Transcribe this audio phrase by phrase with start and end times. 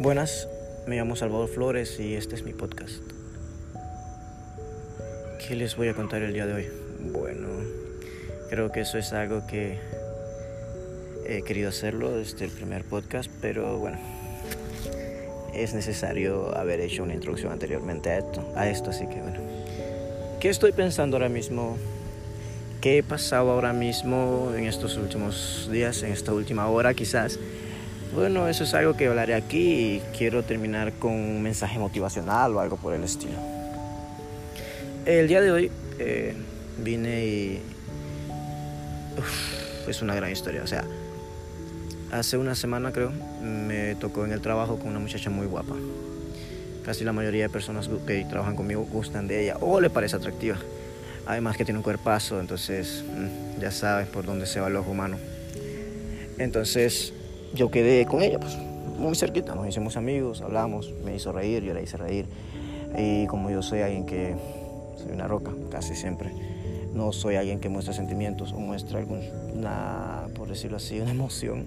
[0.00, 0.46] Buenas,
[0.86, 3.02] me llamo Salvador Flores y este es mi podcast.
[5.44, 6.68] ¿Qué les voy a contar el día de hoy?
[7.12, 7.48] Bueno,
[8.48, 9.80] creo que eso es algo que
[11.26, 13.98] he querido hacerlo desde el primer podcast, pero bueno,
[15.52, 19.40] es necesario haber hecho una introducción anteriormente a esto, a esto así que bueno.
[20.38, 21.76] ¿Qué estoy pensando ahora mismo?
[22.80, 27.40] ¿Qué he pasado ahora mismo en estos últimos días, en esta última hora quizás?
[28.14, 29.58] Bueno, eso es algo que hablaré aquí
[29.96, 33.34] y quiero terminar con un mensaje motivacional o algo por el estilo.
[35.04, 36.34] El día de hoy eh,
[36.78, 37.62] vine y...
[39.86, 40.84] es una gran historia, o sea,
[42.10, 43.12] hace una semana creo
[43.42, 45.74] me tocó en el trabajo con una muchacha muy guapa.
[46.84, 50.56] Casi la mayoría de personas que trabajan conmigo gustan de ella o le parece atractiva.
[51.26, 54.92] Además que tiene un cuerpazo, entonces mm, ya sabes por dónde se va el ojo
[54.92, 55.18] humano.
[56.38, 57.12] Entonces
[57.54, 58.56] yo quedé con ella, pues
[58.98, 62.26] muy cerquita, nos hicimos amigos, hablamos, me hizo reír, yo la hice reír.
[62.96, 64.34] Y como yo soy alguien que,
[64.96, 66.32] soy una roca, casi siempre,
[66.94, 71.66] no soy alguien que muestra sentimientos o muestra alguna, por decirlo así, una emoción,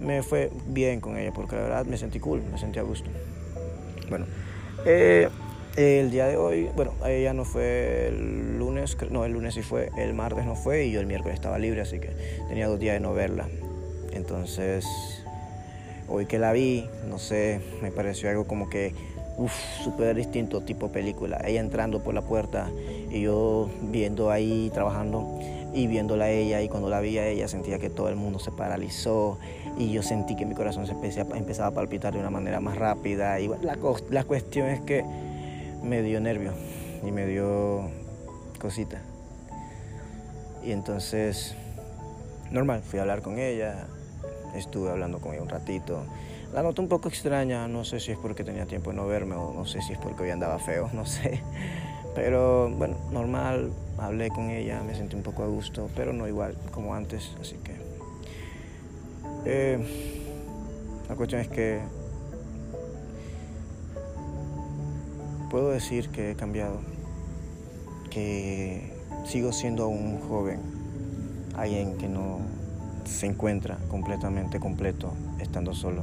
[0.00, 3.10] me fue bien con ella, porque la verdad me sentí cool, me sentí a gusto.
[4.08, 4.26] Bueno,
[4.86, 5.28] eh,
[5.76, 9.90] el día de hoy, bueno, ella no fue el lunes, no, el lunes sí fue,
[9.96, 12.10] el martes no fue y yo el miércoles estaba libre, así que
[12.48, 13.48] tenía dos días de no verla.
[14.14, 14.86] Entonces,
[16.08, 18.94] hoy que la vi, no sé, me pareció algo como que,
[19.36, 21.40] uff, súper distinto tipo película.
[21.44, 22.70] Ella entrando por la puerta
[23.10, 25.38] y yo viendo ahí trabajando
[25.72, 28.38] y viéndola a ella y cuando la vi a ella sentía que todo el mundo
[28.38, 29.38] se paralizó
[29.76, 33.40] y yo sentí que mi corazón se empezaba a palpitar de una manera más rápida
[33.40, 33.76] y la,
[34.10, 35.04] la cuestión es que
[35.82, 36.52] me dio nervio
[37.04, 37.90] y me dio
[38.60, 39.02] cosita.
[40.64, 41.54] Y entonces,
[42.50, 43.86] normal, fui a hablar con ella,
[44.54, 46.04] estuve hablando con ella un ratito.
[46.52, 49.34] La noto un poco extraña, no sé si es porque tenía tiempo de no verme
[49.34, 51.40] o no sé si es porque hoy andaba feo, no sé.
[52.14, 56.54] Pero bueno, normal, hablé con ella, me sentí un poco a gusto, pero no igual
[56.70, 57.74] como antes, así que...
[59.46, 59.78] Eh,
[61.08, 61.80] la cuestión es que
[65.50, 66.80] puedo decir que he cambiado,
[68.10, 68.92] que
[69.26, 70.60] sigo siendo un joven,
[71.56, 72.40] alguien que no
[73.04, 76.02] se encuentra completamente completo estando solo.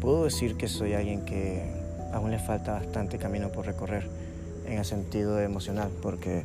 [0.00, 1.62] Puedo decir que soy alguien que
[2.12, 4.08] aún le falta bastante camino por recorrer
[4.66, 6.44] en el sentido emocional, porque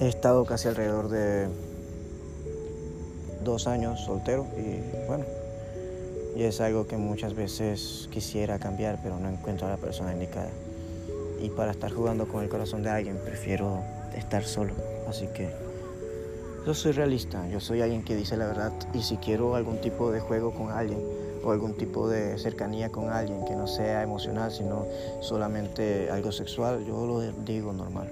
[0.00, 1.48] he estado casi alrededor de
[3.44, 5.24] dos años soltero y bueno,
[6.36, 10.50] y es algo que muchas veces quisiera cambiar, pero no encuentro a la persona indicada.
[11.42, 13.80] Y para estar jugando con el corazón de alguien, prefiero
[14.14, 14.74] estar solo.
[15.08, 15.69] Así que
[16.70, 20.12] yo soy realista, yo soy alguien que dice la verdad y si quiero algún tipo
[20.12, 21.02] de juego con alguien
[21.44, 24.86] o algún tipo de cercanía con alguien que no sea emocional, sino
[25.20, 28.08] solamente algo sexual, yo lo digo normal.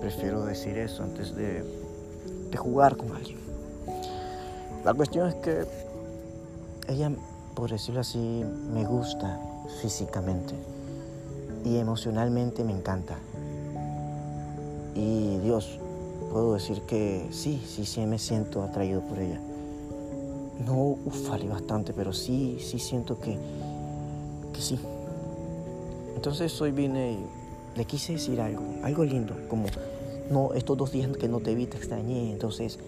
[0.00, 1.62] Prefiero decir eso antes de,
[2.50, 3.38] de jugar con alguien.
[4.84, 5.64] La cuestión es que
[6.88, 7.12] ella,
[7.54, 9.38] por decirlo así, me gusta
[9.80, 10.56] físicamente
[11.64, 13.18] y emocionalmente me encanta.
[14.96, 15.78] Y Dios,
[16.30, 19.40] puedo decir que sí, sí, sí me siento atraído por ella.
[20.64, 23.36] No ufale bastante, pero sí, sí siento que,
[24.52, 24.78] que sí.
[26.14, 29.66] Entonces hoy vine y le quise decir algo, algo lindo, como,
[30.30, 32.78] no, estos dos días que no te vi te extrañé, entonces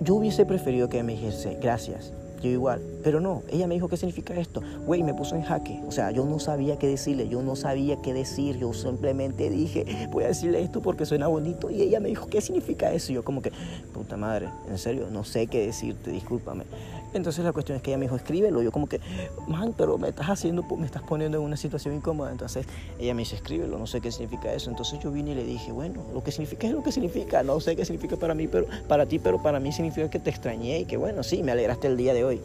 [0.00, 2.12] yo hubiese preferido que me dijese gracias,
[2.42, 4.62] yo igual, pero no, ella me dijo qué significa esto.
[4.86, 5.80] Güey, me puso en jaque.
[5.86, 8.58] O sea, yo no sabía qué decirle, yo no sabía qué decir.
[8.58, 11.70] Yo simplemente dije, voy a decirle esto porque suena bonito.
[11.70, 13.12] Y ella me dijo, ¿qué significa eso?
[13.12, 13.52] Y yo como que,
[13.92, 16.64] puta madre, en serio, no sé qué decirte, discúlpame.
[17.12, 18.62] Entonces la cuestión es que ella me dijo, escríbelo.
[18.62, 19.00] Yo como que,
[19.48, 22.30] man, pero me estás haciendo, me estás poniendo en una situación incómoda.
[22.30, 22.66] Entonces
[22.98, 24.70] ella me dice, escríbelo, no sé qué significa eso.
[24.70, 27.42] Entonces yo vine y le dije, bueno, lo que significa es lo que significa.
[27.42, 30.30] No sé qué significa para mí, pero para ti, pero para mí significa que te
[30.30, 32.40] extrañé y que bueno, sí, me alegraste el día de hoy.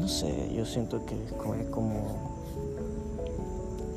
[0.00, 2.30] No sé, yo siento que es como...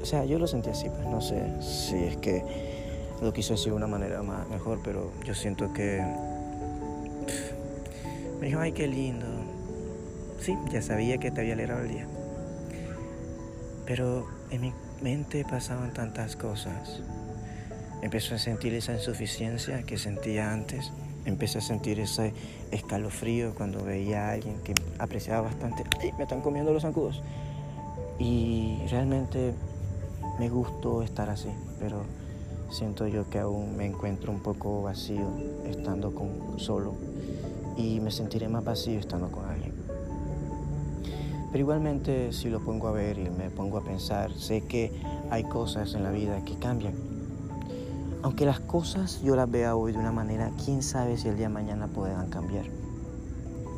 [0.02, 2.44] O sea, yo lo sentí así, pues no sé si es que
[3.22, 6.04] lo quiso decir de una manera más mejor, pero yo siento que...
[8.42, 9.26] Me dijo, ay, qué lindo.
[10.42, 12.08] Sí, ya sabía que te había alegrado el día.
[13.86, 17.00] Pero en mi mente pasaban tantas cosas.
[18.02, 20.92] Empezó a sentir esa insuficiencia que sentía antes
[21.26, 22.34] empecé a sentir ese
[22.72, 25.84] escalofrío cuando veía a alguien que apreciaba bastante.
[26.00, 27.22] ¡Ay, me están comiendo los zancudos!
[28.20, 29.54] Y realmente
[30.40, 31.50] me gustó estar así,
[31.80, 32.04] pero
[32.70, 35.28] siento yo que aún me encuentro un poco vacío
[35.66, 36.96] estando con, solo
[37.78, 39.74] y me sentiré más vacío estando con alguien.
[41.52, 44.92] Pero igualmente si lo pongo a ver y me pongo a pensar, sé que
[45.30, 46.94] hay cosas en la vida que cambian.
[48.24, 51.48] Aunque las cosas yo las vea hoy de una manera, quién sabe si el día
[51.48, 52.64] de mañana puedan cambiar.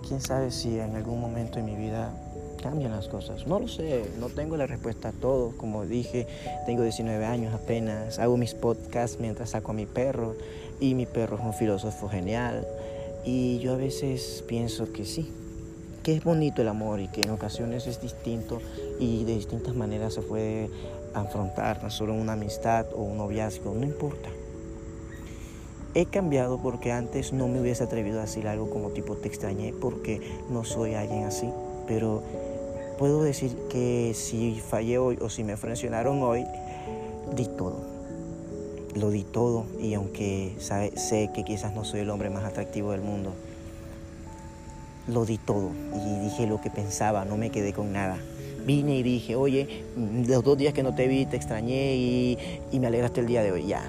[0.08, 2.14] Quién sabe si en algún momento de mi vida
[2.62, 3.48] cambian las cosas.
[3.48, 5.58] No lo sé, no tengo la respuesta a todo.
[5.58, 6.28] Como dije,
[6.68, 10.36] tengo 19 años apenas, hago mis podcasts mientras saco a mi perro
[10.80, 12.68] y mi perro es un filósofo genial.
[13.26, 15.28] Y yo a veces pienso que sí,
[16.04, 18.62] que es bonito el amor y que en ocasiones es distinto
[19.00, 20.70] y de distintas maneras se puede
[21.14, 24.30] afrontar, no solo una amistad o un noviazgo, no importa.
[25.94, 29.74] He cambiado porque antes no me hubiese atrevido a decir algo como tipo te extrañé
[29.80, 31.50] porque no soy alguien así,
[31.88, 32.22] pero
[33.00, 36.46] puedo decir que si fallé hoy o si me frencionaron hoy,
[37.34, 37.96] di todo.
[38.94, 43.02] Lo di todo y aunque sé que quizás no soy el hombre más atractivo del
[43.02, 43.34] mundo,
[45.08, 48.18] lo di todo y dije lo que pensaba, no me quedé con nada.
[48.66, 52.38] Vine y dije, oye, los dos días que no te vi te extrañé y,
[52.80, 53.84] me alegraste el día de hoy, ya.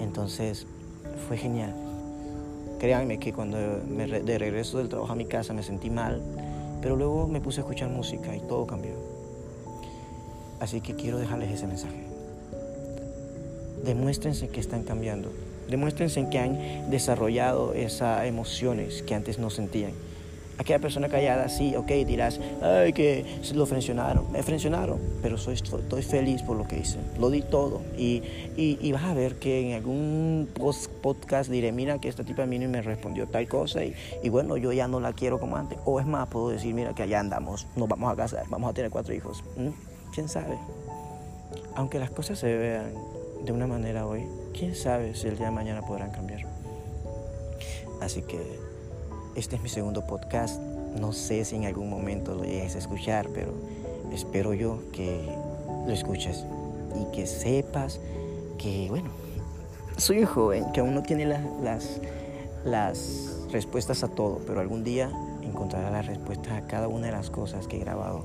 [0.00, 0.66] Entonces
[1.28, 1.74] fue genial.
[2.78, 6.22] Créanme que cuando de regreso del trabajo a mi casa me sentí mal,
[6.80, 8.92] pero luego me puse a escuchar música y todo cambió.
[10.60, 12.06] Así que quiero dejarles ese mensaje.
[13.84, 15.30] Demuéstrense que están cambiando.
[15.68, 19.92] Demuéstrense que han desarrollado esas emociones que antes no sentían
[20.58, 26.02] aquella persona callada, sí, ok, dirás, ay, que lo frencionaron, me frencionaron, pero soy, estoy
[26.02, 27.82] feliz por lo que hice, lo di todo.
[27.96, 28.22] Y,
[28.92, 32.68] vas a ver que en algún post podcast diré, mira, que esta tipa vino y
[32.68, 35.78] me respondió tal cosa, y, bueno, yo ya no la quiero como antes.
[35.84, 38.74] O es más, puedo decir, mira, que allá andamos, nos vamos a casar, vamos a
[38.74, 39.42] tener cuatro hijos.
[40.14, 40.58] ¿Quién sabe?
[41.74, 42.92] Aunque las cosas se vean
[43.44, 46.46] de una manera hoy, quién sabe si el día de mañana podrán cambiar.
[48.00, 48.71] Así que
[49.34, 50.60] este es mi segundo podcast.
[51.00, 53.52] No sé si en algún momento lo llegues a escuchar, pero
[54.12, 55.26] espero yo que
[55.86, 56.44] lo escuches
[57.00, 58.00] y que sepas
[58.58, 59.10] que, bueno,
[59.96, 62.00] soy joven que aún no tiene las,
[62.64, 65.10] las respuestas a todo, pero algún día
[65.42, 68.24] encontrará las respuestas a cada una de las cosas que he grabado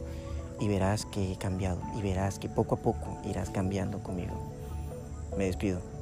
[0.60, 4.33] y verás que he cambiado y verás que poco a poco irás cambiando conmigo.
[5.38, 5.97] Me despido.